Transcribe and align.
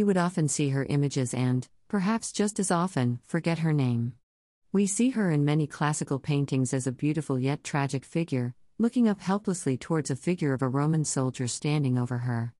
We 0.00 0.04
would 0.04 0.16
often 0.16 0.48
see 0.48 0.70
her 0.70 0.86
images 0.86 1.34
and, 1.34 1.68
perhaps 1.86 2.32
just 2.32 2.58
as 2.58 2.70
often, 2.70 3.20
forget 3.26 3.58
her 3.58 3.74
name. 3.74 4.14
We 4.72 4.86
see 4.86 5.10
her 5.10 5.30
in 5.30 5.44
many 5.44 5.66
classical 5.66 6.18
paintings 6.18 6.72
as 6.72 6.86
a 6.86 6.90
beautiful 6.90 7.38
yet 7.38 7.62
tragic 7.62 8.06
figure, 8.06 8.54
looking 8.78 9.10
up 9.10 9.20
helplessly 9.20 9.76
towards 9.76 10.10
a 10.10 10.16
figure 10.16 10.54
of 10.54 10.62
a 10.62 10.68
Roman 10.68 11.04
soldier 11.04 11.46
standing 11.46 11.98
over 11.98 12.16
her. 12.16 12.54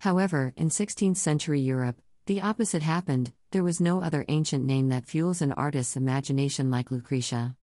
However, 0.00 0.52
in 0.54 0.68
16th 0.68 1.16
century 1.16 1.62
Europe, 1.62 1.96
the 2.26 2.42
opposite 2.42 2.82
happened 2.82 3.32
there 3.52 3.64
was 3.64 3.80
no 3.80 4.02
other 4.02 4.26
ancient 4.28 4.66
name 4.66 4.90
that 4.90 5.06
fuels 5.06 5.40
an 5.40 5.52
artist's 5.52 5.96
imagination 5.96 6.70
like 6.70 6.90
Lucretia. 6.90 7.56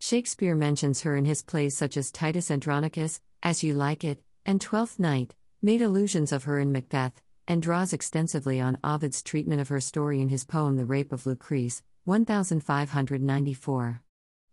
Shakespeare 0.00 0.56
mentions 0.56 1.02
her 1.02 1.14
in 1.14 1.24
his 1.24 1.44
plays 1.44 1.76
such 1.76 1.96
as 1.96 2.10
Titus 2.10 2.50
Andronicus, 2.50 3.20
As 3.44 3.62
You 3.62 3.74
Like 3.74 4.02
It, 4.02 4.24
and 4.44 4.60
Twelfth 4.60 4.98
Night, 4.98 5.36
made 5.62 5.82
allusions 5.82 6.32
of 6.32 6.42
her 6.42 6.58
in 6.58 6.72
Macbeth, 6.72 7.22
and 7.46 7.62
draws 7.62 7.92
extensively 7.92 8.60
on 8.60 8.78
Ovid's 8.84 9.22
treatment 9.22 9.60
of 9.60 9.68
her 9.68 9.80
story 9.80 10.20
in 10.20 10.28
his 10.28 10.44
poem 10.44 10.76
The 10.76 10.84
Rape 10.84 11.12
of 11.12 11.24
Lucrece, 11.24 11.82
1594. 12.04 14.02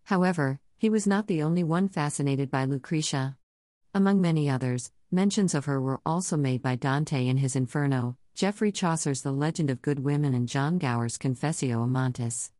However, 0.06 0.60
he 0.78 0.90
was 0.90 1.06
not 1.06 1.28
the 1.28 1.42
only 1.44 1.64
one 1.64 1.88
fascinated 1.88 2.50
by 2.50 2.66
Lucretia. 2.66 3.38
Among 3.94 4.22
many 4.22 4.50
others, 4.50 4.92
mentions 5.12 5.54
of 5.54 5.66
her 5.66 5.82
were 5.82 6.02
also 6.06 6.38
made 6.38 6.62
by 6.62 6.76
Dante 6.76 7.28
in 7.28 7.38
his 7.38 7.56
Inferno, 7.56 8.18
Geoffrey 8.36 8.72
Chaucer's 8.72 9.22
The 9.22 9.32
Legend 9.32 9.70
of 9.70 9.82
Good 9.82 10.00
Women, 10.00 10.34
and 10.34 10.48
John 10.48 10.78
Gower's 10.78 11.18
Confessio 11.18 11.86
Amantis. 11.86 12.52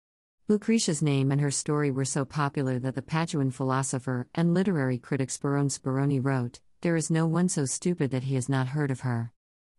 Lucretia's 0.50 1.02
name 1.02 1.32
and 1.32 1.40
her 1.40 1.52
story 1.52 1.92
were 1.92 2.04
so 2.04 2.26
popular 2.26 2.80
that 2.80 2.96
the 2.96 3.02
Paduan 3.02 3.54
philosopher 3.54 4.28
and 4.34 4.54
literary 4.54 4.98
critic 4.98 5.30
Sperone 5.30 5.70
Speroni 5.70 6.20
wrote, 6.20 6.60
There 6.82 6.96
is 6.96 7.12
no 7.12 7.28
one 7.28 7.50
so 7.50 7.66
stupid 7.66 8.10
that 8.12 8.24
he 8.24 8.36
has 8.36 8.50
not 8.50 8.70
heard 8.70 8.90
of 8.90 9.02
her. 9.02 9.32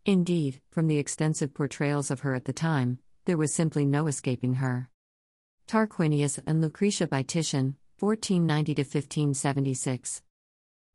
Indeed, 0.07 0.61
from 0.71 0.87
the 0.87 0.99
extensive 0.99 1.53
portrayals 1.53 2.11
of 2.11 2.21
her 2.21 2.35
at 2.35 2.47
the 2.47 2.53
time, 2.53 2.99
there 3.27 3.37
was 3.37 3.55
simply 3.55 3.85
no 3.85 4.07
escaping 4.07 4.55
her. 4.55 4.89
Tarquinius 5.67 6.39
and 6.47 6.61
Lucretia 6.61 7.07
by 7.07 7.23
Titian, 7.23 7.77
1490 7.99 8.73
1576. 8.81 10.23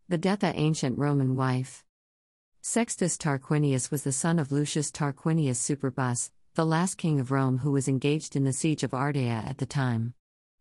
The 0.10 0.18
death 0.18 0.44
of 0.44 0.54
ancient 0.56 0.98
Roman 0.98 1.36
wife. 1.36 1.84
Sextus 2.62 3.16
Tarquinius 3.16 3.92
was 3.92 4.04
the 4.04 4.12
son 4.12 4.40
of 4.40 4.52
Lucius 4.52 4.92
Tarquinius 4.92 5.60
Superbus, 5.60 6.32
the 6.56 6.66
last 6.66 6.98
king 6.98 7.20
of 7.20 7.30
Rome 7.30 7.60
who 7.60 7.72
was 7.72 7.88
engaged 7.88 8.36
in 8.36 8.44
the 8.44 8.54
siege 8.54 8.82
of 8.82 8.92
Ardea 8.92 9.48
at 9.48 9.60
the 9.60 9.68
time. 9.68 10.16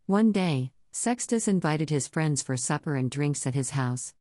One 0.06 0.33
day, 0.33 0.72
Sextus 0.92 1.48
invited 1.48 1.89
his 1.89 2.06
friends 2.06 2.42
for 2.42 2.59
supper 2.59 2.95
and 2.95 3.11
drinks 3.11 3.47
at 3.47 3.55
his 3.55 3.70
house. 3.70 4.12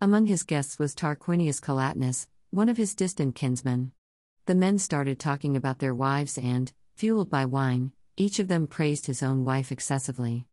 Among 0.00 0.26
his 0.26 0.44
guests 0.44 0.78
was 0.78 0.94
Tarquinius 0.94 1.60
Collatinus, 1.60 2.28
one 2.54 2.68
of 2.68 2.76
his 2.76 2.94
distant 2.94 3.34
kinsmen. 3.34 3.90
The 4.46 4.54
men 4.54 4.78
started 4.78 5.18
talking 5.18 5.56
about 5.56 5.80
their 5.80 5.92
wives 5.92 6.38
and, 6.38 6.72
fueled 6.94 7.28
by 7.28 7.44
wine, 7.46 7.90
each 8.16 8.38
of 8.38 8.46
them 8.46 8.68
praised 8.68 9.06
his 9.06 9.24
own 9.24 9.44
wife 9.44 9.72
excessively. 9.72 10.46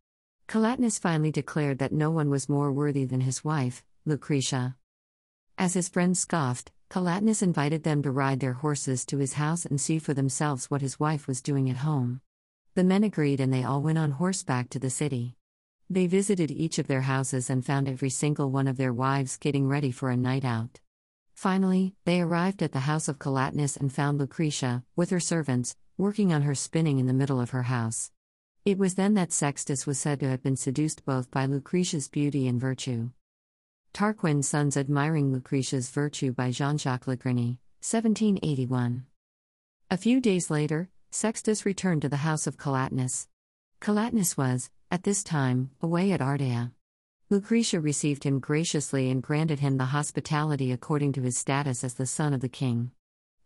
Collatinus 0.48 0.98
finally 0.98 1.30
declared 1.30 1.78
that 1.78 1.92
no 1.92 2.10
one 2.10 2.28
was 2.28 2.48
more 2.48 2.72
worthy 2.72 3.04
than 3.04 3.20
his 3.20 3.44
wife, 3.44 3.84
Lucretia. 4.04 4.74
As 5.56 5.74
his 5.74 5.88
friends 5.88 6.18
scoffed, 6.18 6.72
Collatinus 6.90 7.40
invited 7.40 7.84
them 7.84 8.02
to 8.02 8.10
ride 8.10 8.40
their 8.40 8.54
horses 8.54 9.04
to 9.04 9.18
his 9.18 9.34
house 9.34 9.64
and 9.64 9.80
see 9.80 10.00
for 10.00 10.12
themselves 10.12 10.68
what 10.68 10.82
his 10.82 10.98
wife 10.98 11.28
was 11.28 11.40
doing 11.40 11.70
at 11.70 11.76
home. 11.76 12.20
The 12.74 12.82
men 12.82 13.04
agreed 13.04 13.38
and 13.38 13.54
they 13.54 13.62
all 13.62 13.80
went 13.80 13.98
on 13.98 14.10
horseback 14.10 14.70
to 14.70 14.80
the 14.80 14.90
city. 14.90 15.36
They 15.88 16.08
visited 16.08 16.50
each 16.50 16.80
of 16.80 16.88
their 16.88 17.02
houses 17.02 17.48
and 17.48 17.64
found 17.64 17.88
every 17.88 18.10
single 18.10 18.50
one 18.50 18.66
of 18.66 18.76
their 18.76 18.92
wives 18.92 19.36
getting 19.36 19.68
ready 19.68 19.92
for 19.92 20.10
a 20.10 20.16
night 20.16 20.44
out. 20.44 20.80
Finally, 21.42 21.92
they 22.04 22.20
arrived 22.20 22.62
at 22.62 22.70
the 22.70 22.86
house 22.86 23.08
of 23.08 23.18
Collatinus 23.18 23.76
and 23.76 23.92
found 23.92 24.16
Lucretia, 24.16 24.84
with 24.94 25.10
her 25.10 25.18
servants, 25.18 25.74
working 25.98 26.32
on 26.32 26.42
her 26.42 26.54
spinning 26.54 27.00
in 27.00 27.08
the 27.08 27.12
middle 27.12 27.40
of 27.40 27.50
her 27.50 27.64
house. 27.64 28.12
It 28.64 28.78
was 28.78 28.94
then 28.94 29.14
that 29.14 29.32
Sextus 29.32 29.84
was 29.84 29.98
said 29.98 30.20
to 30.20 30.28
have 30.28 30.40
been 30.40 30.54
seduced 30.54 31.04
both 31.04 31.32
by 31.32 31.46
Lucretia's 31.46 32.06
beauty 32.06 32.46
and 32.46 32.60
virtue. 32.60 33.10
Tarquin's 33.92 34.48
Sons 34.48 34.76
Admiring 34.76 35.32
Lucretia's 35.32 35.90
Virtue 35.90 36.30
by 36.30 36.52
Jean 36.52 36.78
Jacques 36.78 37.06
Lagrenée, 37.06 37.58
1781. 37.80 39.04
A 39.90 39.96
few 39.96 40.20
days 40.20 40.48
later, 40.48 40.90
Sextus 41.10 41.66
returned 41.66 42.02
to 42.02 42.08
the 42.08 42.18
house 42.18 42.46
of 42.46 42.56
Collatinus. 42.56 43.26
Collatinus 43.80 44.36
was, 44.36 44.70
at 44.92 45.02
this 45.02 45.24
time, 45.24 45.72
away 45.80 46.12
at 46.12 46.20
Ardea. 46.20 46.70
Lucretia 47.32 47.80
received 47.80 48.24
him 48.24 48.40
graciously 48.40 49.10
and 49.10 49.22
granted 49.22 49.60
him 49.60 49.78
the 49.78 49.86
hospitality 49.86 50.70
according 50.70 51.14
to 51.14 51.22
his 51.22 51.34
status 51.34 51.82
as 51.82 51.94
the 51.94 52.04
son 52.04 52.34
of 52.34 52.42
the 52.42 52.48
king. 52.50 52.90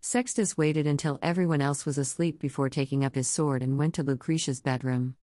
Sextus 0.01 0.59
waited 0.59 0.89
until 0.89 1.21
everyone 1.23 1.63
else 1.63 1.87
was 1.87 1.97
asleep 1.97 2.41
before 2.41 2.69
taking 2.69 3.05
up 3.05 3.15
his 3.15 3.29
sword 3.29 3.63
and 3.63 3.79
went 3.79 3.95
to 3.95 4.03
Lucretia's 4.03 4.61
bedroom. 4.61 5.15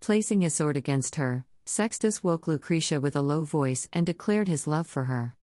Placing 0.00 0.40
his 0.40 0.52
sword 0.52 0.76
against 0.76 1.14
her, 1.14 1.44
Sextus 1.64 2.24
woke 2.24 2.48
Lucretia 2.48 3.00
with 3.00 3.14
a 3.14 3.22
low 3.22 3.42
voice 3.42 3.88
and 3.92 4.04
declared 4.04 4.48
his 4.48 4.66
love 4.66 4.88
for 4.88 5.04
her. 5.04 5.36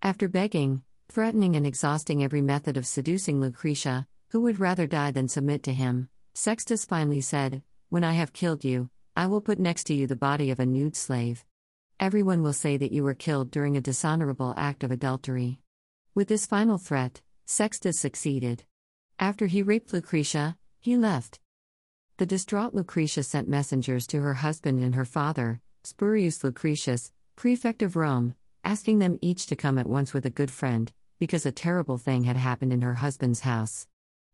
After 0.00 0.28
begging, 0.28 0.82
threatening, 1.08 1.56
and 1.56 1.66
exhausting 1.66 2.22
every 2.22 2.42
method 2.42 2.76
of 2.76 2.86
seducing 2.86 3.40
Lucretia, 3.40 4.06
who 4.28 4.40
would 4.42 4.60
rather 4.60 4.86
die 4.86 5.10
than 5.10 5.26
submit 5.26 5.64
to 5.64 5.72
him, 5.72 6.08
Sextus 6.34 6.84
finally 6.84 7.22
said, 7.22 7.64
When 7.88 8.04
I 8.04 8.12
have 8.12 8.32
killed 8.32 8.64
you, 8.64 8.88
I 9.16 9.26
will 9.26 9.40
put 9.40 9.58
next 9.58 9.82
to 9.88 9.94
you 9.94 10.06
the 10.06 10.14
body 10.14 10.52
of 10.52 10.60
a 10.60 10.64
nude 10.64 10.94
slave. 10.94 11.44
Everyone 12.00 12.42
will 12.42 12.54
say 12.54 12.78
that 12.78 12.92
you 12.92 13.04
were 13.04 13.12
killed 13.12 13.50
during 13.50 13.76
a 13.76 13.80
dishonorable 13.82 14.54
act 14.56 14.82
of 14.82 14.90
adultery. 14.90 15.58
With 16.14 16.28
this 16.28 16.46
final 16.46 16.78
threat, 16.78 17.20
Sextus 17.44 18.00
succeeded. 18.00 18.64
After 19.18 19.46
he 19.46 19.62
raped 19.62 19.92
Lucretia, 19.92 20.56
he 20.78 20.96
left. 20.96 21.40
The 22.16 22.24
distraught 22.24 22.72
Lucretia 22.74 23.22
sent 23.22 23.50
messengers 23.50 24.06
to 24.06 24.22
her 24.22 24.32
husband 24.32 24.82
and 24.82 24.94
her 24.94 25.04
father, 25.04 25.60
Spurius 25.84 26.42
Lucretius, 26.42 27.12
prefect 27.36 27.82
of 27.82 27.96
Rome, 27.96 28.34
asking 28.64 28.98
them 28.98 29.18
each 29.20 29.44
to 29.48 29.54
come 29.54 29.76
at 29.76 29.86
once 29.86 30.14
with 30.14 30.24
a 30.24 30.30
good 30.30 30.50
friend, 30.50 30.90
because 31.18 31.44
a 31.44 31.52
terrible 31.52 31.98
thing 31.98 32.24
had 32.24 32.36
happened 32.38 32.72
in 32.72 32.80
her 32.80 32.94
husband's 32.94 33.40
house. 33.40 33.86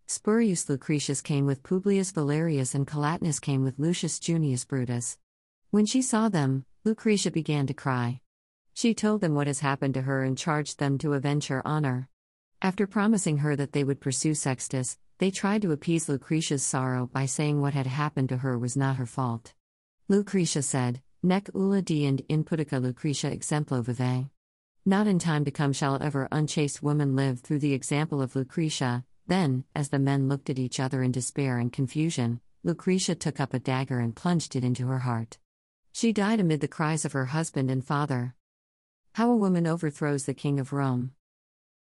Spurius 0.07 0.69
Lucretius 0.69 1.21
came 1.21 1.47
with 1.47 1.65
Publius 1.65 2.13
Valerius 2.13 2.77
and 2.77 2.87
Collatinus 2.87 3.41
came 3.41 3.65
with 3.65 3.81
Lucius 3.81 4.21
Junius 4.21 4.65
Brutus. 4.65 5.19
When 5.73 5.85
she 5.85 6.01
saw 6.01 6.29
them, 6.29 6.65
Lucretia 6.87 7.33
began 7.33 7.67
to 7.67 7.75
cry. 7.75 8.21
She 8.73 8.95
told 8.95 9.21
them 9.21 9.35
what 9.35 9.49
has 9.49 9.59
happened 9.59 9.95
to 9.95 10.03
her 10.03 10.23
and 10.23 10.39
charged 10.39 10.79
them 10.79 10.99
to 10.99 11.15
avenge 11.15 11.49
her 11.49 11.67
honor. 11.67 12.09
After 12.63 12.87
promising 12.87 13.39
her 13.39 13.57
that 13.57 13.73
they 13.73 13.83
would 13.83 14.01
pursue 14.01 14.35
Sextus, 14.37 14.97
they 15.19 15.33
tried 15.33 15.63
to 15.63 15.73
appease 15.73 16.09
Lucretia's 16.09 16.63
sorrow 16.63 17.11
by 17.13 17.27
saying 17.27 17.61
what 17.61 17.75
had 17.75 17.89
happened 17.89 18.29
to 18.29 18.37
her 18.37 18.57
was 18.57 18.77
not 18.77 18.99
her 18.99 19.05
fault. 19.05 19.53
Lucretia 20.07 20.63
said, 20.63 21.03
Nec 21.25 21.51
ulla 21.57 21.83
impudica 21.83 22.81
Lucretia 22.81 23.33
exemplo 23.33 23.83
vivae. 23.83 24.31
Not 24.85 25.09
in 25.09 25.19
time 25.19 25.45
to 25.45 25.51
come 25.51 25.73
shall 25.73 26.01
ever 26.01 26.29
unchaste 26.31 26.85
woman 26.85 27.17
live 27.17 27.41
through 27.41 27.59
the 27.59 27.75
example 27.75 28.23
of 28.23 28.37
Lucretia. 28.37 29.05
Then, 29.27 29.65
as 29.75 29.89
the 29.89 29.99
men 29.99 30.29
looked 30.29 30.51
at 30.51 30.59
each 30.61 30.79
other 30.79 31.03
in 31.03 31.11
despair 31.11 31.59
and 31.59 31.73
confusion, 31.73 32.41
Lucretia 32.63 33.17
took 33.17 33.41
up 33.41 33.55
a 33.55 33.59
dagger 33.59 33.99
and 33.99 34.15
plunged 34.15 34.55
it 34.55 34.63
into 34.63 34.87
her 34.87 35.01
heart. 35.01 35.39
She 35.97 36.13
died 36.13 36.41
amid 36.41 36.61
the 36.61 36.69
cries 36.69 37.07
of 37.07 37.13
her 37.13 37.25
husband 37.25 37.71
and 37.71 37.83
father. 37.83 38.35
How 39.15 39.31
a 39.31 39.37
woman 39.37 39.67
overthrows 39.67 40.27
the 40.27 40.35
king 40.35 40.61
of 40.61 40.75
Rome. 40.75 41.13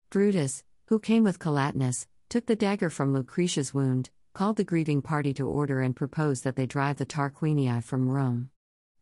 Brutus, 0.09 0.63
who 0.85 0.99
came 0.99 1.25
with 1.25 1.37
Collatinus, 1.37 2.07
took 2.29 2.45
the 2.45 2.55
dagger 2.55 2.89
from 2.89 3.11
Lucretia's 3.11 3.73
wound, 3.73 4.11
called 4.31 4.55
the 4.55 4.63
grieving 4.63 5.01
party 5.01 5.33
to 5.33 5.45
order, 5.45 5.81
and 5.81 5.97
proposed 5.97 6.45
that 6.45 6.55
they 6.55 6.65
drive 6.65 6.95
the 6.95 7.05
Tarquinii 7.05 7.83
from 7.83 8.07
Rome. 8.07 8.51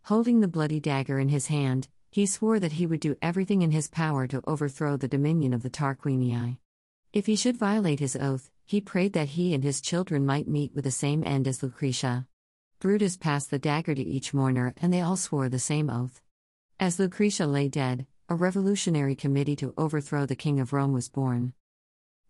Holding 0.05 0.39
the 0.39 0.47
bloody 0.47 0.79
dagger 0.79 1.19
in 1.19 1.29
his 1.29 1.45
hand, 1.45 1.89
he 2.09 2.25
swore 2.25 2.59
that 2.59 2.71
he 2.71 2.87
would 2.87 2.99
do 2.99 3.15
everything 3.21 3.61
in 3.61 3.69
his 3.69 3.89
power 3.89 4.25
to 4.25 4.41
overthrow 4.47 4.97
the 4.97 5.07
dominion 5.07 5.53
of 5.53 5.61
the 5.61 5.69
Tarquinii. 5.69 6.57
If 7.13 7.27
he 7.27 7.35
should 7.35 7.57
violate 7.57 7.99
his 7.99 8.15
oath, 8.15 8.49
he 8.65 8.81
prayed 8.81 9.13
that 9.13 9.29
he 9.37 9.53
and 9.53 9.63
his 9.63 9.79
children 9.79 10.25
might 10.25 10.47
meet 10.47 10.73
with 10.73 10.85
the 10.85 10.89
same 10.89 11.23
end 11.23 11.47
as 11.47 11.61
Lucretia. 11.61 12.25
Brutus 12.83 13.15
passed 13.15 13.49
the 13.49 13.59
dagger 13.59 13.95
to 13.95 14.03
each 14.03 14.33
mourner, 14.33 14.73
and 14.75 14.91
they 14.91 14.99
all 14.99 15.15
swore 15.15 15.47
the 15.47 15.57
same 15.57 15.89
oath. 15.89 16.21
As 16.81 16.99
Lucretia 16.99 17.47
lay 17.47 17.69
dead, 17.69 18.05
a 18.27 18.35
revolutionary 18.35 19.15
committee 19.15 19.55
to 19.55 19.73
overthrow 19.77 20.25
the 20.25 20.35
king 20.35 20.59
of 20.59 20.73
Rome 20.73 20.91
was 20.91 21.07
born. 21.07 21.53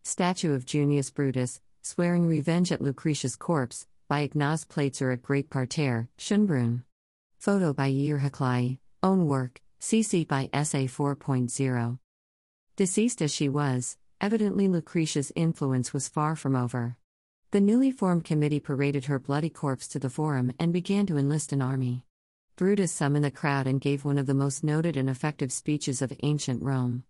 Statue 0.04 0.54
of 0.54 0.68
Junius 0.68 1.10
Brutus, 1.10 1.60
swearing 1.82 2.28
revenge 2.28 2.72
at 2.72 2.84
Lucretia's 2.84 3.36
corpse, 3.36 3.88
by 4.08 4.20
Ignaz 4.20 4.64
Platzer 4.64 5.12
at 5.12 5.24
Great 5.24 5.50
Parterre, 5.50 6.08
Schönbrunn. 6.20 6.84
Photo 7.40 7.74
by 7.74 7.90
Yair 7.90 8.22
Haklai, 8.22 8.78
own 9.02 9.26
work, 9.26 9.60
CC 9.82 10.28
by 10.28 10.52
SA 10.54 10.86
4.0. 10.86 11.98
Deceased 12.76 13.24
as 13.24 13.34
she 13.34 13.50
was, 13.50 13.98
evidently 14.22 14.68
Lucretia's 14.68 15.32
influence 15.36 15.94
was 15.94 16.08
far 16.08 16.36
from 16.36 16.56
over. 16.56 16.96
The 17.54 17.62
newly 17.62 17.92
formed 17.92 18.24
committee 18.24 18.60
paraded 18.60 19.06
her 19.06 19.20
bloody 19.20 19.52
corpse 19.52 19.88
to 19.90 20.00
the 20.00 20.10
forum 20.10 20.54
and 20.58 20.74
began 20.74 21.06
to 21.06 21.18
enlist 21.18 21.54
an 21.54 21.62
army. 21.62 22.04
Brutus 22.56 22.92
summoned 22.92 23.24
the 23.24 23.30
crowd 23.30 23.68
and 23.68 23.80
gave 23.80 24.04
one 24.04 24.18
of 24.18 24.26
the 24.26 24.34
most 24.34 24.64
noted 24.64 24.98
and 24.98 25.08
effective 25.08 25.52
speeches 25.52 26.02
of 26.02 26.12
ancient 26.24 26.64
Rome. 26.64 27.04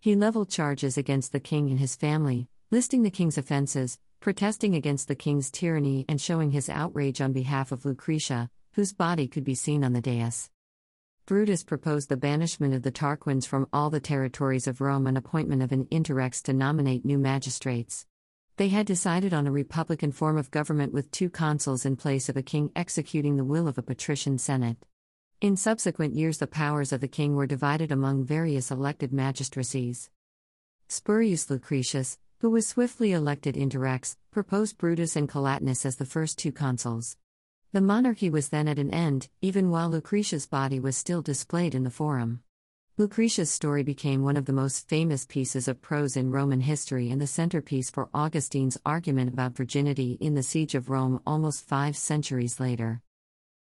He 0.00 0.16
leveled 0.16 0.50
charges 0.50 0.98
against 0.98 1.30
the 1.30 1.38
king 1.38 1.70
and 1.70 1.78
his 1.78 1.94
family, 1.94 2.48
listing 2.72 3.04
the 3.04 3.10
king's 3.12 3.38
offenses, 3.38 4.00
protesting 4.18 4.74
against 4.74 5.06
the 5.06 5.14
king's 5.14 5.48
tyranny 5.48 6.04
and 6.08 6.20
showing 6.20 6.50
his 6.50 6.68
outrage 6.68 7.20
on 7.20 7.32
behalf 7.32 7.70
of 7.70 7.84
Lucretia, 7.84 8.50
whose 8.72 8.92
body 8.92 9.28
could 9.28 9.44
be 9.44 9.54
seen 9.54 9.84
on 9.84 9.92
the 9.92 10.00
dais. 10.00 10.50
Brutus 11.24 11.62
proposed 11.62 12.08
the 12.08 12.16
banishment 12.16 12.74
of 12.74 12.82
the 12.82 12.90
Tarquins 12.90 13.46
from 13.46 13.68
all 13.72 13.90
the 13.90 14.00
territories 14.00 14.66
of 14.66 14.80
Rome 14.80 15.06
and 15.06 15.16
appointment 15.16 15.62
of 15.62 15.70
an 15.70 15.84
interrex 15.84 16.42
to 16.42 16.52
nominate 16.52 17.04
new 17.04 17.16
magistrates. 17.16 18.06
They 18.56 18.68
had 18.68 18.86
decided 18.86 19.34
on 19.34 19.48
a 19.48 19.50
republican 19.50 20.12
form 20.12 20.38
of 20.38 20.52
government 20.52 20.92
with 20.92 21.10
two 21.10 21.28
consuls 21.28 21.84
in 21.84 21.96
place 21.96 22.28
of 22.28 22.36
a 22.36 22.42
king 22.42 22.70
executing 22.76 23.36
the 23.36 23.44
will 23.44 23.66
of 23.66 23.78
a 23.78 23.82
patrician 23.82 24.38
senate. 24.38 24.76
In 25.40 25.56
subsequent 25.56 26.14
years, 26.14 26.38
the 26.38 26.46
powers 26.46 26.92
of 26.92 27.00
the 27.00 27.08
king 27.08 27.34
were 27.34 27.48
divided 27.48 27.90
among 27.90 28.24
various 28.24 28.70
elected 28.70 29.12
magistracies. 29.12 30.08
Spurius 30.88 31.50
Lucretius, 31.50 32.18
who 32.38 32.50
was 32.50 32.68
swiftly 32.68 33.10
elected 33.10 33.56
interrex, 33.56 34.16
proposed 34.30 34.78
Brutus 34.78 35.16
and 35.16 35.28
Collatinus 35.28 35.84
as 35.84 35.96
the 35.96 36.06
first 36.06 36.38
two 36.38 36.52
consuls. 36.52 37.16
The 37.72 37.80
monarchy 37.80 38.30
was 38.30 38.50
then 38.50 38.68
at 38.68 38.78
an 38.78 38.94
end, 38.94 39.28
even 39.42 39.70
while 39.70 39.90
Lucretia's 39.90 40.46
body 40.46 40.78
was 40.78 40.96
still 40.96 41.22
displayed 41.22 41.74
in 41.74 41.82
the 41.82 41.90
Forum. 41.90 42.44
Lucretia's 42.96 43.50
story 43.50 43.82
became 43.82 44.22
one 44.22 44.36
of 44.36 44.44
the 44.44 44.52
most 44.52 44.88
famous 44.88 45.26
pieces 45.26 45.66
of 45.66 45.82
prose 45.82 46.16
in 46.16 46.30
Roman 46.30 46.60
history 46.60 47.10
and 47.10 47.20
the 47.20 47.26
centerpiece 47.26 47.90
for 47.90 48.08
Augustine's 48.14 48.78
argument 48.86 49.32
about 49.32 49.56
virginity 49.56 50.16
in 50.20 50.36
the 50.36 50.44
Siege 50.44 50.76
of 50.76 50.88
Rome 50.88 51.20
almost 51.26 51.66
five 51.66 51.96
centuries 51.96 52.60
later. 52.60 53.02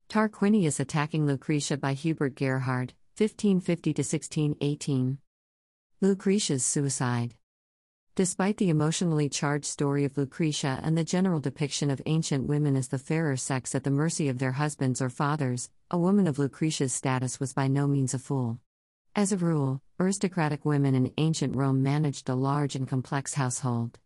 Tarquinius 0.10 0.81
attacking 0.81 1.25
Lucretia 1.25 1.78
by 1.78 1.94
Hubert 1.94 2.36
Gerhard, 2.36 2.96
1550 3.18 3.92
1618. 3.92 5.20
Lucretia's 6.02 6.66
suicide. 6.66 7.36
Despite 8.16 8.58
the 8.58 8.69
emotionally 8.69 9.30
charged 9.30 9.68
story 9.68 10.04
of 10.04 10.18
Lucretia 10.18 10.81
and 10.84 10.98
the 10.98 11.06
general 11.06 11.40
depiction 11.40 11.90
of 11.90 12.02
ancient 12.06 12.46
women 12.46 12.76
as 12.76 12.90
the 12.90 13.00
fairer 13.00 13.38
sex 13.38 13.74
at 13.74 13.86
the 13.86 13.90
mercy 13.90 14.28
of 14.28 14.40
their 14.40 14.52
husbands 14.52 15.02
or 15.02 15.10
fathers, 15.10 15.69
a 15.90 15.98
woman 15.98 16.28
of 16.28 16.40
Lucretia's 16.40 16.92
status 16.92 17.40
was 17.40 17.54
by 17.54 17.69
no 17.69 17.88
means 17.88 18.14
a 18.14 18.19
fool. 18.19 18.60
As 19.15 19.31
a 19.31 19.38
rule, 19.38 19.80
aristocratic 20.00 20.65
women 20.65 20.95
in 20.95 21.13
ancient 21.18 21.56
Rome 21.56 21.83
managed 21.83 22.30
a 22.30 22.33
large 22.33 22.75
and 22.75 22.88
complex 22.88 23.36
household. 23.36 24.00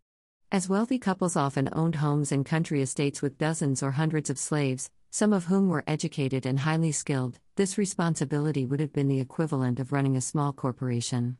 As 0.51 0.67
wealthy 0.67 0.99
couples 0.99 1.37
often 1.37 1.69
owned 1.71 1.95
homes 1.95 2.33
and 2.33 2.45
country 2.45 2.81
estates 2.81 3.21
with 3.21 3.37
dozens 3.37 3.81
or 3.81 3.91
hundreds 3.91 4.29
of 4.29 4.37
slaves, 4.37 4.89
some 5.09 5.31
of 5.31 5.45
whom 5.45 5.69
were 5.69 5.85
educated 5.87 6.45
and 6.45 6.59
highly 6.59 6.91
skilled, 6.91 7.39
this 7.55 7.77
responsibility 7.77 8.65
would 8.65 8.81
have 8.81 8.91
been 8.91 9.07
the 9.07 9.21
equivalent 9.21 9.79
of 9.79 9.93
running 9.93 10.17
a 10.17 10.21
small 10.21 10.51
corporation. 10.51 11.37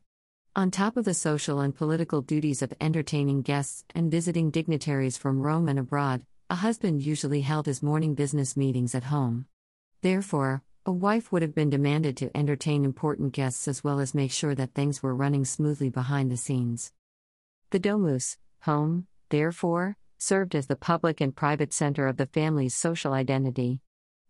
On 0.56 0.72
top 0.72 0.96
of 0.96 1.04
the 1.04 1.14
social 1.14 1.60
and 1.60 1.76
political 1.76 2.22
duties 2.22 2.62
of 2.62 2.74
entertaining 2.80 3.42
guests 3.42 3.84
and 3.94 4.10
visiting 4.10 4.50
dignitaries 4.50 5.18
from 5.18 5.42
Rome 5.42 5.68
and 5.68 5.78
abroad, 5.78 6.26
a 6.50 6.56
husband 6.56 7.02
usually 7.02 7.42
held 7.42 7.66
his 7.66 7.84
morning 7.84 8.16
business 8.16 8.56
meetings 8.56 8.96
at 8.96 9.04
home. 9.04 9.46
Therefore, 10.02 10.64
a 10.88 10.92
wife 10.92 11.34
would 11.34 11.42
have 11.42 11.54
been 11.54 11.70
demanded 11.70 12.16
to 12.16 12.32
entertain 12.34 12.86
important 12.86 13.34
guests 13.34 13.68
as 13.68 13.84
well 13.84 14.00
as 14.00 14.16
make 14.16 14.32
sure 14.32 14.56
that 14.56 14.74
things 14.74 15.04
were 15.04 15.14
running 15.14 15.44
smoothly 15.44 15.90
behind 15.90 16.32
the 16.32 16.38
scenes. 16.38 16.94
The 17.72 17.80
domus, 17.80 18.38
home, 18.62 19.06
therefore, 19.28 19.98
served 20.18 20.56
as 20.56 20.68
the 20.68 20.78
public 20.78 21.20
and 21.20 21.36
private 21.36 21.74
center 21.74 22.08
of 22.08 22.16
the 22.16 22.26
family's 22.26 22.74
social 22.74 23.12
identity. 23.12 23.82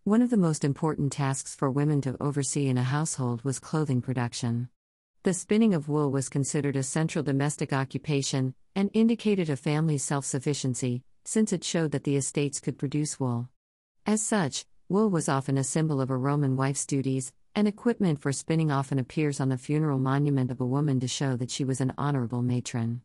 One 0.03 0.23
of 0.23 0.31
the 0.31 0.35
most 0.35 0.63
important 0.63 1.11
tasks 1.11 1.53
for 1.53 1.69
women 1.69 2.01
to 2.01 2.17
oversee 2.19 2.67
in 2.67 2.79
a 2.79 2.83
household 2.83 3.43
was 3.43 3.59
clothing 3.59 4.01
production. 4.01 4.69
The 5.21 5.35
spinning 5.35 5.75
of 5.75 5.87
wool 5.87 6.11
was 6.11 6.27
considered 6.27 6.75
a 6.75 6.81
central 6.81 7.23
domestic 7.23 7.71
occupation 7.71 8.55
and 8.75 8.89
indicated 8.93 9.51
a 9.51 9.57
family's 9.57 10.03
self 10.03 10.25
sufficiency, 10.25 11.03
since 11.23 11.53
it 11.53 11.63
showed 11.63 11.91
that 11.91 12.03
the 12.03 12.15
estates 12.15 12.59
could 12.59 12.79
produce 12.79 13.19
wool. 13.19 13.49
As 14.07 14.23
such, 14.23 14.65
wool 14.89 15.09
was 15.09 15.27
often 15.27 15.57
a 15.57 15.63
symbol 15.63 15.99
of 15.99 16.09
a 16.09 16.15
Roman 16.15 16.55
wife's 16.55 16.85
duties, 16.85 17.33
and 17.53 17.67
equipment 17.67 18.21
for 18.21 18.31
spinning 18.31 18.71
often 18.71 18.99
appears 18.99 19.39
on 19.39 19.49
the 19.49 19.57
funeral 19.57 19.99
monument 19.99 20.49
of 20.49 20.61
a 20.61 20.65
woman 20.65 20.99
to 20.99 21.07
show 21.07 21.35
that 21.35 21.51
she 21.51 21.65
was 21.65 21.81
an 21.81 21.93
honorable 21.97 22.41
matron. 22.41 23.01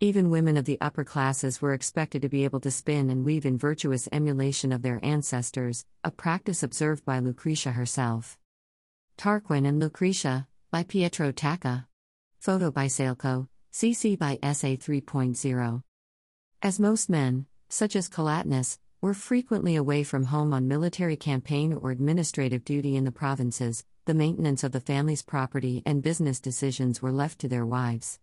Even 0.00 0.30
women 0.30 0.56
of 0.56 0.64
the 0.64 0.80
upper 0.80 1.04
classes 1.04 1.60
were 1.60 1.74
expected 1.74 2.22
to 2.22 2.28
be 2.28 2.44
able 2.44 2.60
to 2.60 2.70
spin 2.70 3.10
and 3.10 3.24
weave 3.24 3.44
in 3.44 3.58
virtuous 3.58 4.08
emulation 4.12 4.72
of 4.72 4.82
their 4.82 5.00
ancestors, 5.02 5.84
a 6.04 6.10
practice 6.10 6.62
observed 6.62 7.04
by 7.04 7.18
Lucretia 7.18 7.72
herself. 7.72 8.38
Tarquin 9.18 9.66
and 9.66 9.80
Lucretia, 9.80 10.46
by 10.70 10.84
Pietro 10.84 11.32
Tacca. 11.32 11.86
Photo 12.38 12.70
by 12.70 12.86
Sailco, 12.86 13.48
CC 13.72 14.16
by 14.16 14.38
SA 14.42 14.76
3.0. 14.78 15.82
As 16.62 16.78
most 16.78 17.10
men, 17.10 17.46
such 17.68 17.96
as 17.96 18.08
Collatinus, 18.08 18.78
were 19.00 19.14
frequently 19.14 19.76
away 19.76 20.02
from 20.02 20.24
home 20.24 20.52
on 20.52 20.66
military 20.66 21.16
campaign 21.16 21.72
or 21.72 21.92
administrative 21.92 22.64
duty 22.64 22.96
in 22.96 23.04
the 23.04 23.12
provinces, 23.12 23.84
the 24.06 24.14
maintenance 24.14 24.64
of 24.64 24.72
the 24.72 24.80
family's 24.80 25.22
property 25.22 25.82
and 25.86 26.02
business 26.02 26.40
decisions 26.40 27.00
were 27.00 27.12
left 27.12 27.38
to 27.38 27.48
their 27.48 27.64
wives. 27.64 28.18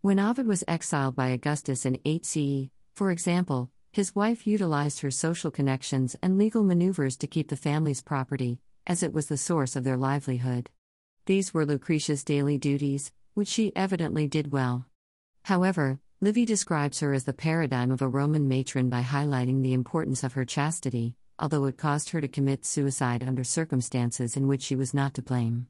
When 0.00 0.18
Ovid 0.18 0.46
was 0.48 0.64
exiled 0.66 1.14
by 1.14 1.28
Augustus 1.28 1.86
in 1.86 2.00
8 2.04 2.26
CE, 2.26 2.70
for 2.92 3.12
example, 3.12 3.70
his 3.92 4.16
wife 4.16 4.46
utilized 4.46 5.00
her 5.00 5.10
social 5.12 5.50
connections 5.52 6.16
and 6.20 6.36
legal 6.36 6.64
maneuvers 6.64 7.16
to 7.18 7.28
keep 7.28 7.48
the 7.48 7.56
family's 7.56 8.02
property, 8.02 8.58
as 8.86 9.02
it 9.02 9.12
was 9.12 9.26
the 9.26 9.36
source 9.36 9.76
of 9.76 9.84
their 9.84 9.96
livelihood. 9.96 10.70
These 11.26 11.54
were 11.54 11.64
Lucretia's 11.64 12.24
daily 12.24 12.58
duties, 12.58 13.12
which 13.34 13.48
she 13.48 13.74
evidently 13.76 14.26
did 14.26 14.50
well. 14.52 14.86
However, 15.44 16.00
Livy 16.22 16.46
describes 16.46 17.00
her 17.00 17.12
as 17.12 17.24
the 17.24 17.34
paradigm 17.34 17.90
of 17.90 18.00
a 18.00 18.08
Roman 18.08 18.48
matron 18.48 18.88
by 18.88 19.02
highlighting 19.02 19.62
the 19.62 19.74
importance 19.74 20.24
of 20.24 20.32
her 20.32 20.46
chastity, 20.46 21.14
although 21.38 21.66
it 21.66 21.76
caused 21.76 22.08
her 22.08 22.22
to 22.22 22.26
commit 22.26 22.64
suicide 22.64 23.22
under 23.22 23.44
circumstances 23.44 24.34
in 24.34 24.48
which 24.48 24.62
she 24.62 24.74
was 24.74 24.94
not 24.94 25.12
to 25.12 25.20
blame. 25.20 25.66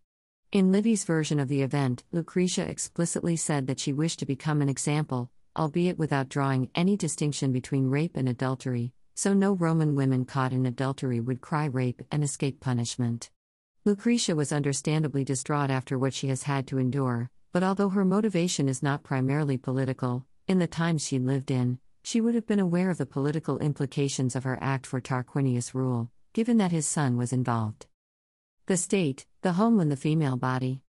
In 0.52 0.70
Livy's 0.70 1.02
version 1.02 1.40
of 1.40 1.48
the 1.48 1.62
event, 1.62 2.04
Lucretia 2.12 2.62
explicitly 2.62 3.34
said 3.34 3.66
that 3.66 3.80
she 3.80 3.92
wished 3.92 4.20
to 4.20 4.24
become 4.24 4.62
an 4.62 4.68
example, 4.68 5.32
albeit 5.56 5.98
without 5.98 6.28
drawing 6.28 6.70
any 6.76 6.96
distinction 6.96 7.50
between 7.50 7.90
rape 7.90 8.16
and 8.16 8.28
adultery, 8.28 8.92
so 9.16 9.34
no 9.34 9.52
Roman 9.52 9.96
women 9.96 10.24
caught 10.24 10.52
in 10.52 10.64
adultery 10.64 11.18
would 11.18 11.40
cry 11.40 11.64
rape 11.64 12.02
and 12.12 12.22
escape 12.22 12.60
punishment. 12.60 13.30
Lucretia 13.84 14.36
was 14.36 14.52
understandably 14.52 15.24
distraught 15.24 15.70
after 15.70 15.98
what 15.98 16.14
she 16.14 16.28
has 16.28 16.44
had 16.44 16.68
to 16.68 16.78
endure, 16.78 17.30
but 17.52 17.64
although 17.64 17.88
her 17.88 18.04
motivation 18.04 18.68
is 18.68 18.80
not 18.80 19.02
primarily 19.02 19.56
political, 19.56 20.24
in 20.48 20.58
the 20.58 20.66
times 20.66 21.04
she 21.04 21.18
lived 21.18 21.50
in, 21.50 21.78
she 22.04 22.20
would 22.20 22.34
have 22.34 22.46
been 22.46 22.60
aware 22.60 22.90
of 22.90 22.98
the 22.98 23.06
political 23.06 23.58
implications 23.58 24.36
of 24.36 24.44
her 24.44 24.58
act 24.60 24.86
for 24.86 25.00
Tarquinius 25.00 25.74
rule, 25.74 26.10
given 26.32 26.56
that 26.58 26.70
his 26.70 26.86
son 26.86 27.16
was 27.16 27.32
involved. 27.32 27.86
The 28.66 28.76
state, 28.76 29.26
the 29.42 29.54
home 29.54 29.80
and 29.80 29.90
the 29.90 29.96
female 29.96 30.36
body. 30.36 30.82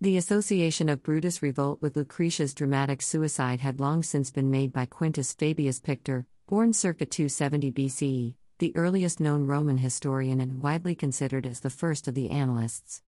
The 0.00 0.16
association 0.16 0.88
of 0.88 1.02
Brutus' 1.02 1.42
revolt 1.42 1.82
with 1.82 1.96
Lucretia's 1.96 2.54
dramatic 2.54 3.02
suicide 3.02 3.60
had 3.60 3.80
long 3.80 4.02
since 4.02 4.30
been 4.30 4.50
made 4.50 4.72
by 4.72 4.86
Quintus 4.86 5.32
Fabius 5.32 5.80
Pictor, 5.80 6.26
born 6.46 6.72
circa 6.72 7.06
270 7.06 7.72
BCE, 7.72 8.34
the 8.58 8.76
earliest 8.76 9.18
known 9.20 9.46
Roman 9.46 9.78
historian 9.78 10.40
and 10.40 10.62
widely 10.62 10.94
considered 10.94 11.46
as 11.46 11.60
the 11.60 11.70
first 11.70 12.06
of 12.06 12.14
the 12.14 12.30
annalists. 12.30 13.02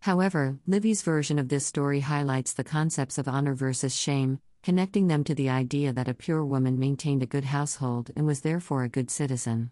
However, 0.00 0.58
Livy's 0.66 1.02
version 1.02 1.38
of 1.38 1.48
this 1.48 1.64
story 1.64 2.00
highlights 2.00 2.52
the 2.52 2.64
concepts 2.64 3.18
of 3.18 3.28
honor 3.28 3.54
versus 3.54 3.94
shame, 3.96 4.40
connecting 4.62 5.08
them 5.08 5.24
to 5.24 5.34
the 5.34 5.50
idea 5.50 5.92
that 5.92 6.08
a 6.08 6.14
pure 6.14 6.44
woman 6.44 6.78
maintained 6.78 7.22
a 7.22 7.26
good 7.26 7.44
household 7.46 8.10
and 8.14 8.26
was 8.26 8.40
therefore 8.40 8.84
a 8.84 8.88
good 8.88 9.10
citizen. 9.10 9.70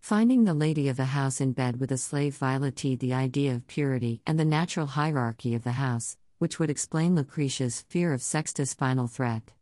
Finding 0.00 0.44
the 0.44 0.54
lady 0.54 0.88
of 0.88 0.96
the 0.96 1.06
house 1.06 1.40
in 1.40 1.52
bed 1.52 1.80
with 1.80 1.90
a 1.90 1.96
slave 1.96 2.36
violated 2.36 3.00
the 3.00 3.14
idea 3.14 3.54
of 3.54 3.66
purity 3.66 4.20
and 4.26 4.38
the 4.38 4.44
natural 4.44 4.86
hierarchy 4.86 5.54
of 5.54 5.64
the 5.64 5.72
house, 5.72 6.16
which 6.38 6.58
would 6.58 6.70
explain 6.70 7.14
Lucretia's 7.14 7.82
fear 7.88 8.12
of 8.12 8.22
Sextus' 8.22 8.74
final 8.74 9.06
threat. 9.06 9.52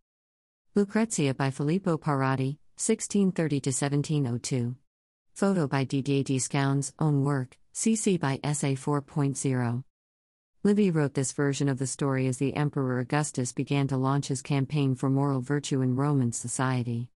Lucrezia 0.75 1.33
by 1.35 1.50
Filippo 1.50 1.97
Parodi, 1.97 2.59
1630 2.76 3.57
1702. 3.57 4.75
Photo 5.33 5.66
by 5.69 5.85
Didier 5.85 6.25
Descouens, 6.25 6.93
own 6.99 7.25
work, 7.25 7.57
CC 7.73 8.19
by 8.19 8.40
SA 8.52 8.75
4.0. 8.75 9.85
Livy 10.66 10.90
wrote 10.90 11.12
this 11.12 11.33
version 11.33 11.68
of 11.68 11.78
the 11.78 11.87
story 11.87 12.26
as 12.26 12.38
the 12.38 12.56
Emperor 12.56 12.99
Augustus 12.99 13.52
began 13.52 13.87
to 13.87 13.99
launch 13.99 14.28
his 14.28 14.40
campaign 14.40 14.94
for 14.94 15.11
moral 15.11 15.42
virtue 15.42 15.83
in 15.83 15.94
Roman 15.94 16.33
society. 16.33 17.11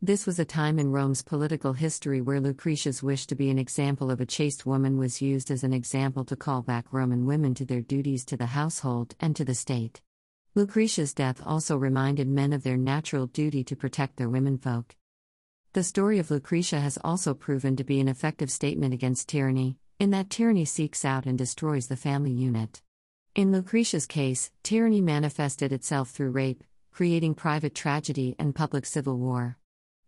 This 0.00 0.24
was 0.24 0.38
a 0.38 0.44
time 0.44 0.78
in 0.78 0.92
Rome's 0.92 1.20
political 1.20 1.72
history 1.72 2.20
where 2.20 2.38
Lucretia's 2.38 3.02
wish 3.02 3.26
to 3.26 3.34
be 3.34 3.50
an 3.50 3.58
example 3.58 4.08
of 4.08 4.20
a 4.20 4.24
chaste 4.24 4.66
woman 4.66 4.98
was 4.98 5.20
used 5.20 5.50
as 5.50 5.64
an 5.64 5.72
example 5.72 6.24
to 6.26 6.36
call 6.36 6.62
back 6.62 6.92
Roman 6.92 7.26
women 7.26 7.54
to 7.54 7.64
their 7.64 7.80
duties 7.80 8.24
to 8.26 8.36
the 8.36 8.46
household 8.46 9.16
and 9.18 9.34
to 9.34 9.44
the 9.44 9.56
state. 9.56 10.00
Lucretia's 10.54 11.12
death 11.12 11.42
also 11.44 11.76
reminded 11.76 12.28
men 12.28 12.52
of 12.52 12.62
their 12.62 12.76
natural 12.76 13.26
duty 13.26 13.64
to 13.64 13.74
protect 13.74 14.16
their 14.16 14.28
womenfolk. 14.28 14.94
The 15.72 15.82
story 15.82 16.20
of 16.20 16.30
Lucretia 16.30 16.78
has 16.78 17.00
also 17.02 17.34
proven 17.34 17.74
to 17.74 17.82
be 17.82 17.98
an 17.98 18.06
effective 18.06 18.48
statement 18.52 18.94
against 18.94 19.28
tyranny, 19.28 19.76
in 19.98 20.10
that 20.10 20.30
tyranny 20.30 20.64
seeks 20.64 21.04
out 21.04 21.26
and 21.26 21.36
destroys 21.36 21.88
the 21.88 21.96
family 21.96 22.30
unit. 22.30 22.80
In 23.34 23.50
Lucretia's 23.50 24.04
case, 24.04 24.50
tyranny 24.62 25.00
manifested 25.00 25.72
itself 25.72 26.10
through 26.10 26.32
rape, 26.32 26.62
creating 26.90 27.34
private 27.34 27.74
tragedy 27.74 28.36
and 28.38 28.54
public 28.54 28.84
civil 28.84 29.16
war. 29.16 29.56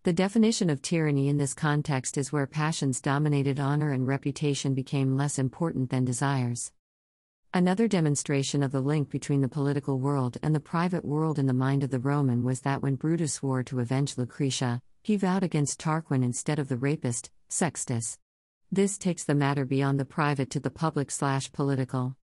The 0.02 0.12
definition 0.12 0.68
of 0.68 0.82
tyranny 0.82 1.28
in 1.28 1.38
this 1.38 1.54
context 1.54 2.18
is 2.18 2.30
where 2.30 2.46
passions 2.46 3.00
dominated 3.00 3.58
honor 3.58 3.92
and 3.92 4.06
reputation 4.06 4.74
became 4.74 5.16
less 5.16 5.38
important 5.38 5.88
than 5.88 6.04
desires. 6.04 6.70
Another 7.54 7.88
demonstration 7.88 8.62
of 8.62 8.72
the 8.72 8.82
link 8.82 9.08
between 9.08 9.40
the 9.40 9.48
political 9.48 9.98
world 9.98 10.36
and 10.42 10.54
the 10.54 10.60
private 10.60 11.02
world 11.02 11.38
in 11.38 11.46
the 11.46 11.54
mind 11.54 11.82
of 11.82 11.90
the 11.90 11.98
Roman 11.98 12.42
was 12.44 12.60
that 12.60 12.82
when 12.82 12.96
Brutus 12.96 13.32
swore 13.32 13.62
to 13.62 13.80
avenge 13.80 14.18
Lucretia, 14.18 14.82
he 15.02 15.16
vowed 15.16 15.42
against 15.42 15.80
Tarquin 15.80 16.22
instead 16.22 16.58
of 16.58 16.68
the 16.68 16.76
rapist, 16.76 17.30
Sextus. 17.48 18.18
This 18.70 18.98
takes 18.98 19.24
the 19.24 19.34
matter 19.34 19.64
beyond 19.64 19.98
the 19.98 20.04
private 20.04 20.50
to 20.50 20.60
the 20.60 20.68
public 20.68 21.10
slash 21.10 21.50
political. 21.52 22.16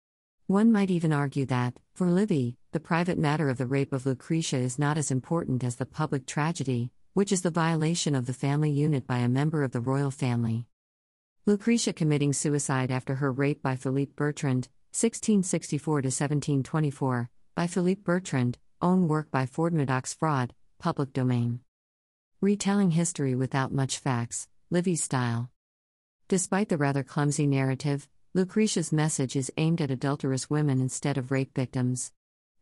One 0.48 0.72
might 0.72 0.90
even 0.90 1.12
argue 1.12 1.46
that, 1.46 1.78
for 1.94 2.10
Livy, 2.10 2.56
the 2.72 2.80
private 2.80 3.16
matter 3.16 3.48
of 3.48 3.58
the 3.58 3.66
rape 3.66 3.92
of 3.92 4.06
Lucretia 4.06 4.56
is 4.56 4.78
not 4.78 4.98
as 4.98 5.10
important 5.10 5.62
as 5.62 5.76
the 5.76 5.86
public 5.86 6.26
tragedy, 6.26 6.90
which 7.14 7.30
is 7.30 7.42
the 7.42 7.50
violation 7.50 8.14
of 8.14 8.26
the 8.26 8.32
family 8.32 8.70
unit 8.70 9.06
by 9.06 9.18
a 9.18 9.28
member 9.28 9.62
of 9.62 9.70
the 9.70 9.80
royal 9.80 10.10
family. 10.10 10.66
Lucretia 11.46 11.92
committing 11.92 12.32
suicide 12.32 12.90
after 12.90 13.16
her 13.16 13.30
rape 13.30 13.62
by 13.62 13.76
Philippe 13.76 14.12
Bertrand, 14.16 14.68
1664 14.90 15.94
1724, 15.94 17.30
by 17.54 17.66
Philippe 17.66 18.02
Bertrand, 18.02 18.58
own 18.80 19.06
work 19.06 19.30
by 19.30 19.46
Ford 19.46 19.72
Madox 19.72 20.14
Fraud, 20.14 20.54
public 20.78 21.12
domain. 21.12 21.60
Retelling 22.40 22.90
history 22.90 23.36
without 23.36 23.72
much 23.72 23.98
facts, 23.98 24.48
Livy's 24.70 25.04
style. 25.04 25.50
Despite 26.26 26.68
the 26.68 26.76
rather 26.76 27.04
clumsy 27.04 27.46
narrative, 27.46 28.08
Lucretia's 28.34 28.92
message 28.92 29.36
is 29.36 29.52
aimed 29.58 29.82
at 29.82 29.90
adulterous 29.90 30.48
women 30.48 30.80
instead 30.80 31.18
of 31.18 31.30
rape 31.30 31.54
victims. 31.54 32.12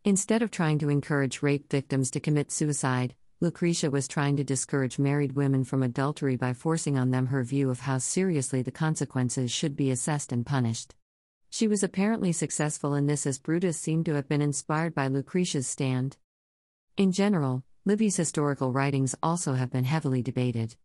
Instead 0.03 0.41
of 0.41 0.51
trying 0.51 0.77
to 0.77 0.89
encourage 0.89 1.41
rape 1.41 1.71
victims 1.71 2.11
to 2.11 2.19
commit 2.19 2.51
suicide, 2.51 3.15
Lucretia 3.39 3.89
was 3.89 4.05
trying 4.05 4.35
to 4.35 4.43
discourage 4.43 4.99
married 4.99 5.31
women 5.31 5.63
from 5.63 5.81
adultery 5.81 6.35
by 6.35 6.51
forcing 6.51 6.97
on 6.97 7.11
them 7.11 7.27
her 7.27 7.41
view 7.41 7.69
of 7.69 7.79
how 7.79 7.97
seriously 7.99 8.61
the 8.61 8.69
consequences 8.69 9.49
should 9.49 9.77
be 9.77 9.89
assessed 9.89 10.33
and 10.33 10.45
punished. 10.45 10.93
She 11.49 11.69
was 11.69 11.83
apparently 11.83 12.33
successful 12.33 12.93
in 12.93 13.07
this 13.07 13.25
as 13.25 13.39
Brutus 13.39 13.77
seemed 13.77 14.05
to 14.07 14.15
have 14.15 14.27
been 14.27 14.41
inspired 14.41 14.93
by 14.93 15.07
Lucretia's 15.07 15.67
stand. 15.67 16.17
In 16.97 17.13
general, 17.13 17.63
Livy's 17.85 18.17
historical 18.17 18.73
writings 18.73 19.15
also 19.23 19.53
have 19.53 19.71
been 19.71 19.85
heavily 19.85 20.21
debated. 20.21 20.75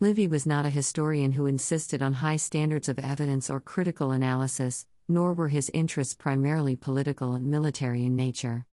Livy 0.00 0.28
was 0.28 0.46
not 0.46 0.64
a 0.64 0.70
historian 0.70 1.32
who 1.32 1.46
insisted 1.46 2.00
on 2.00 2.12
high 2.12 2.36
standards 2.36 2.88
of 2.88 3.00
evidence 3.00 3.50
or 3.50 3.58
critical 3.58 4.12
analysis, 4.12 4.86
nor 5.08 5.34
were 5.34 5.48
his 5.48 5.72
interests 5.74 6.14
primarily 6.14 6.76
political 6.76 7.34
and 7.34 7.46
military 7.46 8.04
in 8.04 8.14
nature. 8.14 8.64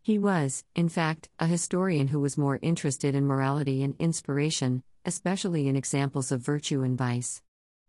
He 0.00 0.18
was, 0.18 0.64
in 0.74 0.88
fact, 0.88 1.28
a 1.38 1.46
historian 1.46 2.08
who 2.08 2.18
was 2.18 2.36
more 2.36 2.58
interested 2.62 3.14
in 3.14 3.28
morality 3.28 3.84
and 3.84 3.94
inspiration, 4.00 4.82
especially 5.04 5.68
in 5.68 5.76
examples 5.76 6.32
of 6.32 6.40
virtue 6.40 6.82
and 6.82 6.98
vice. 6.98 7.42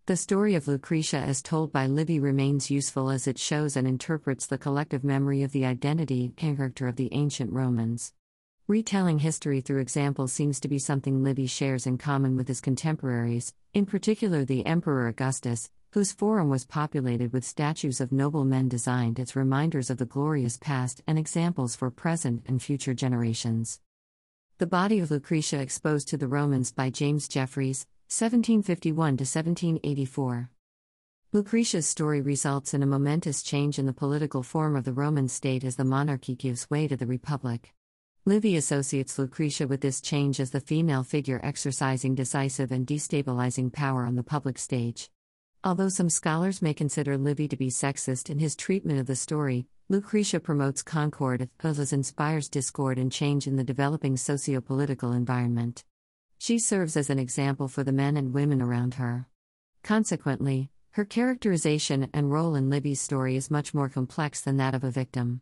The 0.06 0.16
story 0.16 0.54
of 0.54 0.68
Lucretia 0.68 1.18
as 1.18 1.42
told 1.42 1.72
by 1.72 1.88
Livy 1.88 2.20
remains 2.20 2.70
useful 2.70 3.10
as 3.10 3.26
it 3.26 3.40
shows 3.40 3.76
and 3.76 3.88
interprets 3.88 4.46
the 4.46 4.60
collective 4.60 5.04
memory 5.04 5.42
of 5.42 5.52
the 5.52 5.66
identity 5.66 6.26
and 6.26 6.38
character 6.38 6.88
of 6.88 6.98
the 6.98 7.10
ancient 7.12 7.52
Romans. 7.52 8.14
Retelling 8.70 9.20
history 9.20 9.60
through 9.60 9.82
example 9.82 10.26
seems 10.30 10.62
to 10.62 10.70
be 10.70 10.80
something 10.80 11.22
Livy 11.22 11.48
shares 11.48 11.86
in 11.86 11.98
common 11.98 12.38
with 12.38 12.48
his 12.48 12.62
contemporaries, 12.62 13.54
in 13.74 13.86
particular 13.86 14.46
the 14.46 14.66
Emperor 14.66 15.10
Augustus, 15.10 15.70
whose 15.92 16.14
forum 16.14 16.48
was 16.48 16.64
populated 16.64 17.34
with 17.34 17.44
statues 17.44 18.00
of 18.00 18.14
noble 18.14 18.46
men 18.46 18.70
designed 18.70 19.20
as 19.20 19.36
reminders 19.36 19.90
of 19.90 19.98
the 19.98 20.06
glorious 20.06 20.56
past 20.56 21.02
and 21.06 21.20
examples 21.20 21.76
for 21.76 21.92
present 21.92 22.42
and 22.46 22.64
future 22.64 22.94
generations. 22.94 23.82
The 24.60 24.66
Body 24.66 25.02
of 25.02 25.12
Lucretia 25.12 25.60
Exposed 25.60 26.08
to 26.08 26.18
the 26.18 26.30
Romans 26.30 26.72
by 26.72 26.90
James 26.90 27.28
Jeffreys, 27.28 27.86
1751 28.08 28.96
1784. 29.18 30.50
Lucretia's 31.34 31.86
story 31.86 32.22
results 32.22 32.74
in 32.74 32.82
a 32.82 32.86
momentous 32.86 33.44
change 33.44 33.78
in 33.78 33.88
the 33.88 33.92
political 33.92 34.42
form 34.42 34.78
of 34.78 34.86
the 34.86 34.94
Roman 34.94 35.28
state 35.28 35.66
as 35.66 35.76
the 35.76 35.84
monarchy 35.84 36.34
gives 36.34 36.70
way 36.70 36.88
to 36.88 36.96
the 36.96 37.06
republic. 37.06 37.74
Livy 38.26 38.56
associates 38.56 39.20
Lucretia 39.20 39.68
with 39.68 39.82
this 39.82 40.00
change 40.00 40.40
as 40.40 40.52
the 40.52 40.62
female 40.62 41.04
figure 41.04 41.42
exercising 41.44 42.16
decisive 42.16 42.72
and 42.72 42.88
destabilizing 42.88 43.72
power 43.72 44.06
on 44.06 44.16
the 44.16 44.24
public 44.24 44.58
stage. 44.58 45.10
Although 45.62 45.90
some 45.90 46.10
scholars 46.10 46.62
may 46.62 46.74
consider 46.74 47.18
Livy 47.18 47.50
to 47.50 47.58
be 47.58 47.68
sexist 47.68 48.30
in 48.30 48.40
his 48.40 48.56
treatment 48.56 48.98
of 48.98 49.08
the 49.08 49.18
story, 49.18 49.68
Lucretia 49.90 50.40
promotes 50.40 50.82
concord 50.82 51.50
as 51.66 51.92
inspires 51.92 52.48
discord 52.48 52.98
and 52.98 53.12
change 53.12 53.46
in 53.46 53.58
the 53.58 53.64
developing 53.66 54.16
socio 54.16 54.62
political 54.62 55.12
environment. 55.12 55.84
She 56.38 56.60
serves 56.60 56.96
as 56.96 57.10
an 57.10 57.20
example 57.20 57.68
for 57.68 57.84
the 57.84 57.92
men 57.92 58.16
and 58.16 58.34
women 58.34 58.62
around 58.62 58.94
her. 58.94 59.28
Consequently, 59.84 60.70
her 60.92 61.04
characterization 61.04 62.08
and 62.14 62.32
role 62.32 62.56
in 62.56 62.70
Livy's 62.70 63.02
story 63.02 63.36
is 63.36 63.52
much 63.52 63.74
more 63.74 63.90
complex 63.90 64.40
than 64.40 64.56
that 64.56 64.74
of 64.74 64.86
a 64.86 64.92
victim. 64.92 65.42